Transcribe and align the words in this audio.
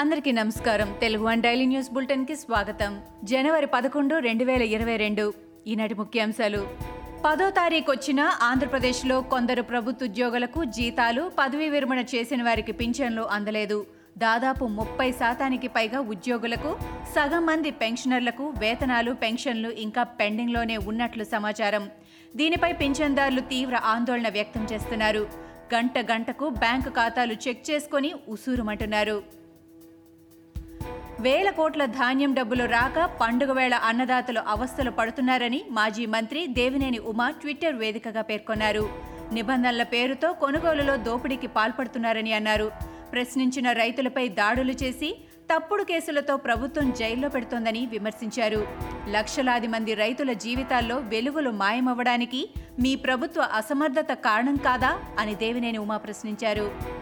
అందరికీ 0.00 0.32
నమస్కారం. 0.32 0.94
Telugu 1.00 1.24
one 1.24 1.42
daily 1.42 1.66
news 1.66 1.90
బులెటిన్కి 1.90 2.36
స్వాగతం. 2.36 3.00
జనవరి 3.24 3.66
పదకొండు 3.66 4.18
రెండు 4.18 4.44
వేల 4.44 4.62
ఇరవై 4.62 4.96
రెండు. 4.96 5.32
ఈనాటి 5.66 5.94
ముఖ్యాంశాలు. 5.94 6.68
పదో 7.24 7.50
తారీఖు 7.50 7.90
వచ్చిన 7.90 8.20
ఆంధ్రప్రదేశ్లో 8.42 9.20
కొందరు 9.20 9.62
ప్రభుత్వ 9.62 10.06
ఉద్యోగులకు 10.06 10.64
జీతాలు 10.64 11.32
పదవీ 11.38 11.68
విరమణ 11.68 11.98
చేసిన 11.98 12.42
వారికి 12.42 12.72
పింఛన్లు 12.72 13.22
అందలేదు. 13.22 13.86
దాదాపు 14.18 14.64
ముప్పై 14.64 15.12
శాతానికి 15.12 15.68
పైగా 15.68 16.00
ఉద్యోగులకు 16.00 16.76
సగం 17.16 17.46
మంది 17.46 17.70
పెన్షనర్లకు 17.70 18.54
వేతనాలు 18.58 19.12
పెన్షన్లు 19.12 19.68
ఇంకా 19.68 20.02
పెండింగ్లోనే 20.02 20.76
ఉన్నట్లు 20.76 21.24
సమాచారం. 21.24 21.90
దీనిపై 22.36 22.72
పింఛన్దారులు 22.72 23.40
తీవ్ర 23.40 23.76
ఆందోళన 23.84 24.28
వ్యక్తం 24.28 24.66
చేస్తున్నారు. 24.72 25.28
గంట 25.74 25.98
గంటకు 25.98 26.48
బ్యాంకు 26.48 26.88
ఖాతాలు 26.88 27.32
చెక్ 27.32 27.70
చేసుకొని 27.70 28.12
ఉసూరుమంటున్నారు. 28.28 29.38
వేల 31.20 31.50
కోట్ల 31.50 31.84
ధాన్యం 31.84 32.34
డబ్బులు 32.34 32.64
రాక 32.64 33.10
పండుగ 33.20 33.52
వేళ 33.52 33.74
అన్నదాతలు 33.74 34.40
అవస్థలు 34.48 34.90
పడుతున్నారని 34.90 35.64
మాజీ 35.70 36.06
మంత్రి 36.06 36.46
దేవినేని 36.46 36.98
ఉమా 36.98 37.30
ట్విట్టర్ 37.30 37.74
వేదికగా 37.74 38.22
పేర్కొన్నారు. 38.22 38.88
నిబంధనల 39.32 39.82
పేరుతో 39.82 40.32
కొనుగోలులో 40.32 40.96
దోపిడీకి 40.96 41.46
పాల్పడుతున్నారని 41.46 42.32
అన్నారు. 42.32 42.70
ప్రశ్నించిన 43.12 43.72
రైతులపై 43.72 44.28
దాడులు 44.28 44.72
చేసి 44.72 45.20
తప్పుడు 45.54 45.82
కేసులతో 45.82 46.36
ప్రభుత్వం 46.36 46.90
జైల్లో 46.90 47.28
పెడుతోందని 47.28 47.86
విమర్శించారు. 47.86 48.66
లక్షలాది 49.10 49.66
మంది 49.66 49.94
రైతుల 49.94 50.32
జీవితాల్లో 50.32 50.96
వెలుగులు 50.96 51.50
మాయమవ్వడానికి 51.50 52.50
మీ 52.80 52.94
ప్రభుత్వ 52.94 53.40
అసమర్థత 53.40 54.12
కారణం 54.12 54.56
కాదా 54.56 54.98
అని 55.18 55.34
దేవినేని 55.34 55.78
ఉమా 55.78 55.96
ప్రశ్నించారు. 55.96 56.97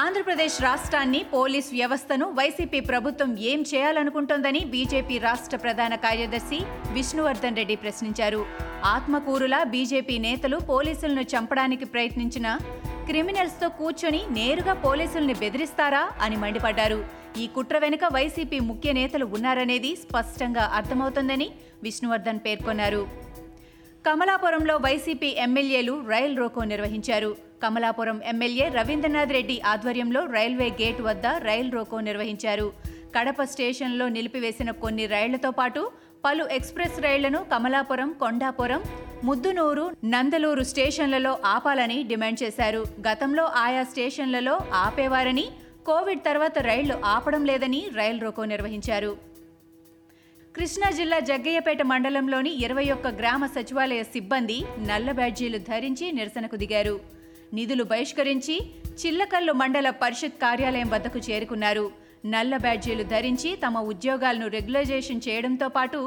ఆంధ్రప్రదేశ్ 0.00 0.54
రాష్ట్రాన్ని 0.64 1.18
పోలీస్ 1.32 1.66
వ్యవస్థను 1.78 2.26
వైసీపీ 2.36 2.78
ప్రభుత్వం 2.90 3.30
ఏం 3.50 3.60
చేయాలనుకుంటోందని 3.70 4.60
బీజేపీ 4.74 5.16
రాష్ట్ర 5.24 5.56
ప్రధాన 5.64 5.94
కార్యదర్శి 6.04 6.58
విష్ణువర్ధన్ 6.94 7.58
రెడ్డి 7.60 7.76
ప్రశ్నించారు. 7.82 8.40
ఆత్మకూరులా 8.92 9.60
బీజేపీ 9.74 10.16
నేతలు 10.28 10.58
పోలీసులను 10.70 11.24
చంపడానికి 11.32 11.88
ప్రయత్నించిన 11.96 12.56
క్రిమినల్స్తో 13.10 13.68
కూర్చొని 13.80 14.22
నేరుగా 14.38 14.76
పోలీసుల్ని 14.86 15.36
బెదిరిస్తారా 15.42 16.02
అని 16.24 16.36
మండిపడ్డారు. 16.36 17.00
ఈ 17.42 17.46
కుట్ర 17.58 17.76
వెనుక 17.86 18.04
వైసీపీ 18.18 18.58
ముఖ్య 18.70 18.90
నేతలు 19.02 19.28
ఉన్నారనేది 19.36 19.92
స్పష్టంగా 20.06 20.66
అర్థమవుతోందని 20.80 21.50
విష్ణువర్ధన్ 21.82 22.44
పేర్కొన్నారు. 22.48 23.04
కమలాపురంలో 24.06 24.76
వైసీపీ 24.88 25.32
ఎమ్మెల్యేలు 25.46 25.96
రైల్ 26.12 26.36
రోకో 26.42 26.62
నిర్వహించారు. 26.74 27.51
కమలాపురం 27.62 28.18
ఎమ్మెల్యే 28.32 28.68
రవీంద్రనాథ్ 28.68 29.32
రెడ్డి 29.32 29.56
ఆధ్వర్యంలో 29.72 30.20
రైల్వే 30.36 30.68
గేట్ 30.80 31.00
వద్ద 31.08 31.26
రైల్ 31.48 31.70
రోకో 31.72 32.00
నిర్వహించారు. 32.00 32.66
కడప 33.16 33.42
స్టేషన్లో 33.52 34.08
నిలిపివేసిన 34.08 34.70
కొన్ని 34.82 35.06
రైళ్ళతో 35.06 35.50
పాటు 35.50 35.80
పలు 36.24 36.44
ఎక్స్ప్రెస్ 36.56 36.98
రైళ్ళను 37.00 37.40
కమలాపురం 37.52 38.10
కొండాపురం 38.20 38.82
ముద్దునూరు 39.24 39.84
నందలూరు 40.04 40.62
స్టేషన్లలో 40.62 41.32
ఆపాలని 41.44 41.98
డిమాండ్ 42.10 42.42
చేశారు. 42.42 42.82
గతంలో 43.08 43.44
ఆయా 43.64 43.82
స్టేషన్లలో 43.90 44.54
ఆపేవారని 44.84 45.46
కోవిడ్ 45.86 46.24
తర్వాత 46.28 46.58
రైళ్ళు 46.58 46.96
ఆపడం 47.14 47.44
లేదని 47.50 47.80
రైల్ 47.94 48.20
రోకో 48.20 48.44
నిర్వహించారు. 48.44 49.12
కృష్ణా 50.56 50.90
జిల్లా 50.90 51.18
జగ్గయ్యపేట 51.28 51.82
మండలంలోని 51.82 52.50
ఇరవై 52.64 52.84
ఒక్క 52.90 53.08
గ్రామ 53.20 53.46
సచివాలయ 53.46 54.02
సిబ్బంది 54.02 54.58
నల్ల 54.88 55.10
బ్యాడ్జీలు 55.12 55.58
ధరించి 55.70 56.06
నిరసనకు 56.12 56.56
దిగారు. 56.56 56.96
నిధులు 57.56 57.84
బహిష్కరించి 57.84 58.56
చిల్లకల్లు 59.00 59.52
మండల 59.52 59.90
పరిషత్ 60.02 60.42
కార్యాలయం 60.44 60.88
వద్దకు 60.90 61.18
చేరుకున్నారు. 61.18 61.86
నల్ల 62.26 62.56
బ్యాడ్జీలు 62.56 63.04
ధరించి 63.12 63.50
తమ 63.64 63.78
ఉద్యోగాలను 63.92 64.46
రెగ్యులైజేషన్ 64.56 65.24
చేయడంతో 65.28 65.68
పాటు 65.68 66.00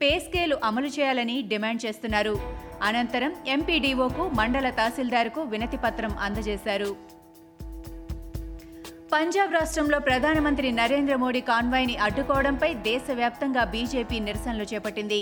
పే 0.00 0.10
స్కేలు 0.18 0.56
అమలు 0.64 0.86
చేయాలని 0.86 1.36
డిమాండ్ 1.42 1.84
చేస్తున్నారు. 1.86 2.34
అనంతరం 2.82 3.34
ఎంపీడీఓకు 3.46 4.22
మండల 4.38 4.70
తహసీల్దార్కు 4.70 5.40
వినతి 5.52 5.76
పత్రం 5.76 6.14
అందజేశారు. 6.18 7.21
పంజాబ్ 9.12 9.54
రాష్ట్రంలో 9.56 9.96
ప్రధానమంత్రి 10.06 10.68
నరేంద్ర 10.78 11.14
మోడీ 11.22 11.40
కాన్వాయ్ని 11.50 11.94
అడ్డుకోవడంపై 12.04 12.68
దేశవ్యాప్తంగా 12.86 13.62
బీజేపీ 13.72 14.18
నిరసనలు 14.26 14.66
చేపట్టింది. 14.70 15.18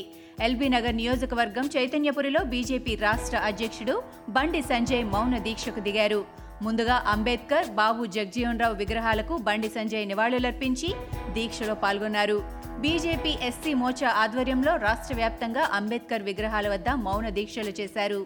ఎల్బీ 0.46 0.66
నగర్ 0.74 0.94
నియోజకవర్గం 1.00 1.66
చైతన్యపురిలో 1.74 2.40
బీజేపీ 2.52 2.92
రాష్ట్ర 3.06 3.36
అధ్యక్షుడు 3.48 3.94
బండి 4.36 4.60
సంజయ్ 4.70 5.04
మౌన 5.14 5.38
దీక్షకు 5.46 5.82
దిగారు. 5.86 6.20
ముందుగా 6.66 6.96
అంబేద్కర్ 7.14 7.70
బాబు 7.80 8.04
జగ్జీవన్ 8.16 8.60
రావు 8.62 8.76
విగ్రహాలకు 8.82 9.36
బండి 9.48 9.70
సంజయ్ 9.76 10.06
నివాళులర్పించి 10.12 10.90
దీక్షలో 11.38 11.76
పాల్గొన్నారు. 11.84 12.38
బీజేపీ 12.84 13.32
ఎస్సీ 13.48 13.72
మోర్చా 13.82 14.12
ఆధ్వర్యంలో 14.24 14.74
రాష్ట్ర 14.86 15.16
వ్యాప్తంగా 15.22 15.64
అంబేద్కర్ 15.78 16.26
విగ్రహాల 16.30 16.68
వద్ద 16.74 16.88
మౌన 17.06 17.28
దీక్షలు 17.40 17.74
చేశారు. 17.80 18.20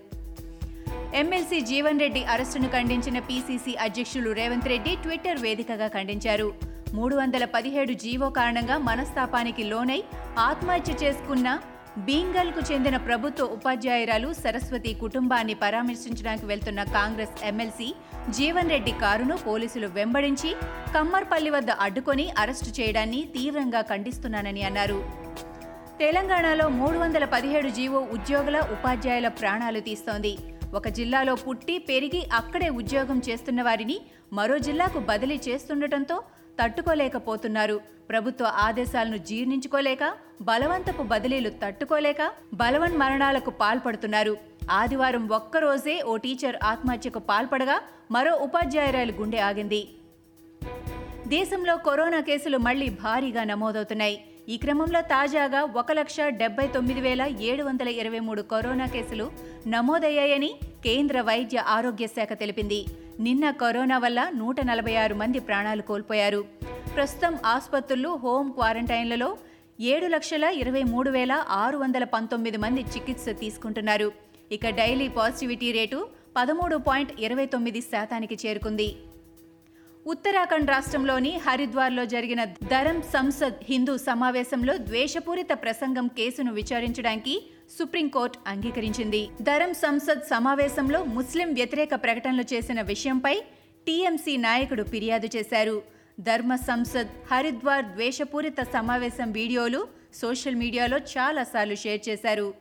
ఎమ్మెల్సీ 1.21 1.61
జీవన్ 1.61 2.01
రెడ్డి 2.01 2.25
అరెస్టును 2.25 2.69
ఖండించిన 2.69 3.19
పీసీసీ 3.19 3.73
అధ్యక్షులు 3.75 4.31
రేవంత్ 4.33 4.69
రెడ్డి 4.69 4.97
ట్విట్టర్ 5.03 5.43
వేదికగా 5.43 5.89
ఖండించారు. 5.89 6.49
మూడు 6.95 7.15
వందల 7.17 7.45
పదిహేడు 7.45 7.93
జీవో 7.93 8.29
కారణంగా 8.31 8.79
మనస్తాపానికి 8.79 9.65
లోనై 9.65 10.01
ఆత్మహత్య 10.39 10.93
చేసుకున్న 11.03 11.49
బీంగల్కు 12.07 12.61
చెందిన 12.73 12.97
ప్రభుత్వ 12.97 13.45
ఉపాధ్యాయురాలు 13.57 14.33
సరస్వతి 14.33 14.95
కుటుంబాన్ని 14.95 15.55
పరామర్శించడానికి 15.55 16.47
వెళ్తున్న 16.47 16.83
కాంగ్రెస్ 16.83 17.37
ఎమ్మెల్సీ 17.51 17.89
జీవన్ 18.31 18.73
రెడ్డి 18.75 18.95
కారును 19.03 19.37
పోలీసులు 19.49 19.87
వెంబడించి 19.87 20.51
కమ్మర్పల్లి 20.95 21.51
వద్ద 21.51 21.71
అడ్డుకొని 21.87 22.27
అరెస్టు 22.39 22.73
చేయడాన్ని 22.81 23.23
తీవ్రంగా 23.37 23.83
ఖండిస్తున్నానని 23.93 24.63
అన్నారు. 24.63 24.99
తెలంగాణలో 25.99 26.69
మూడు 26.69 26.99
వందల 26.99 27.25
పదిహేడు 27.25 27.69
జీవో 27.69 27.99
ఉద్యోగుల 28.17 28.59
ఉపాధ్యాయుల 28.77 29.29
ప్రాణాలు 29.29 29.81
తీస్తోంది. 29.81 30.33
ఒక 30.75 30.89
జిల్లాలో 30.89 31.35
పుట్టి 31.35 31.79
పెరిగి 31.79 32.21
అక్కడే 32.33 32.69
ఉద్యోగం 32.69 33.23
చేస్తున్న 33.29 33.63
వారిని 33.63 34.01
మరో 34.33 34.59
జిల్లాకు 34.59 34.99
బదిలీ 34.99 35.41
చేస్తుండటంతో 35.49 36.23
తట్టుకోలేకపోతున్నారు. 36.63 37.81
ప్రభుత్వ 38.09 38.45
ఆదేశాలను 38.45 39.17
జీర్ణించుకోలేక 39.17 40.15
బలవంతపు 40.43 41.03
బదిలీలు 41.03 41.51
తట్టుకోలేక 41.51 42.33
బలవన్ 42.55 42.97
మరణాలకు 42.97 43.51
పాల్పడుతున్నారు. 43.51 44.37
ఆదివారం 44.71 45.29
ఒక్కరోజే 45.29 46.03
ఓ 46.03 46.17
టీచర్ 46.17 46.57
ఆత్మహత్యకు 46.65 47.19
పాల్పడగా 47.19 47.81
మరో 48.11 48.35
ఉపాధ్యాయురాలు 48.35 49.13
గుండె 49.13 49.39
ఆగింది. 49.39 49.83
దేశంలో 51.29 51.77
కరోనా 51.77 52.21
కేసులు 52.21 52.59
మళ్ళీ 52.59 52.89
భారీగా 52.89 53.45
నమోదవుతున్నాయి. 53.45 54.17
ఈ 54.49 54.57
క్రమంలో 54.57 55.01
తాజాగా 55.01 55.63
ఒక 55.63 55.93
లక్ష 55.93 56.17
డెబ్బై 56.21 56.67
తొమ్మిది 56.67 57.01
వేల 57.01 57.23
ఏడు 57.41 57.63
వందల 57.63 57.89
ఇరవై 57.89 58.19
మూడు 58.19 58.43
కరోనా 58.43 58.87
కేసులు 58.87 59.33
నమోదయ్యాయని 59.67 60.55
కేంద్ర 60.85 61.21
వైద్య 61.21 61.59
ఆరోగ్య 61.59 62.07
శాఖ 62.07 62.33
తెలిపింది. 62.33 62.87
నిన్న 63.21 63.51
కరోనా 63.51 63.99
వల్ల 63.99 64.31
నూట 64.35 64.61
నలభై 64.61 64.97
ఆరు 64.97 65.15
మంది 65.15 65.39
ప్రాణాలు 65.39 65.83
కోల్పోయారు. 65.83 66.45
ప్రస్తుతం 66.97 67.39
ఆసుపత్రులు 67.47 68.09
హోం 68.09 68.51
క్వారంటైన్లలో 68.51 69.37
ఏడు 69.81 70.07
లక్షల 70.07 70.45
ఇరవై 70.45 70.83
మూడు 70.83 71.11
వేల 71.11 71.45
ఆరు 71.49 71.77
వందల 71.79 72.05
పంతొమ్మిది 72.05 72.57
మంది 72.57 72.81
చికిత్స 72.81 73.25
తీసుకుంటున్నారు. 73.29 74.13
ఇక 74.53 74.69
డైలీ 74.69 75.09
పాజిటివిటీ 75.09 75.73
రేటు 75.73 76.09
పదమూడు 76.37 76.77
పాయింట్ 76.77 77.21
ఇరవై 77.21 77.47
తొమ్మిది 77.47 77.81
శాతానికి 77.81 78.39
చేరుకుంది. 78.47 78.97
ఉత్తరాఖండ్ 80.07 80.71
రాష్ట్రంలోని 80.71 81.31
హరిద్వార్లో 81.37 82.05
జరిగిన 82.05 82.45
ధరం 82.45 83.03
సంసద్ 83.03 83.61
హిందూ 83.63 83.97
సమావేశంలో 83.97 84.77
ద్వేషపూరిత 84.77 85.53
ప్రసంగం 85.53 86.07
కేసును 86.07 86.53
విచారించడానికి 86.53 87.43
సుప్రీంకోర్టు 87.79 88.39
అంగీకరించింది. 88.47 89.29
ధరం 89.43 89.75
సంసద్ 89.75 90.21
సమావేశంలో 90.21 91.05
ముస్లిం 91.05 91.55
వ్యతిరేక 91.55 91.95
ప్రకటనలు 91.95 92.55
చేసిన 92.55 92.81
విషయంపై 92.81 93.35
టీఎంసీ 93.87 94.37
నాయకుడు 94.37 94.83
ఫిర్యాదు 94.83 95.31
చేశారు. 95.37 95.83
ధర్మ 96.21 96.55
సంసద్ 96.55 97.33
హరిద్వార్ 97.33 97.85
ద్వేషపూరిత 97.85 98.61
సమావేశం 98.63 99.33
వీడియోలు 99.33 99.89
సోషల్ 100.15 100.55
మీడియాలో 100.55 100.99
చాలాసార్లు 100.99 101.75
షేర్ 101.75 102.09
చేశారు. 102.09 102.55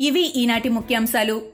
ఇవి 0.00 0.20
ఈనాటి 0.20 0.68
ముఖ్యాంశాలు. 0.68 1.53